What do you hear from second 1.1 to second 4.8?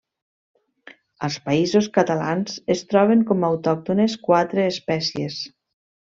Als Països Catalans es troben com autòctones quatre